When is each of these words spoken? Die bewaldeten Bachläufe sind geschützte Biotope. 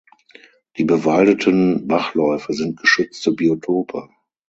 Die 0.77 0.83
bewaldeten 0.83 1.85
Bachläufe 1.87 2.53
sind 2.53 2.79
geschützte 2.81 3.33
Biotope. 3.33 4.09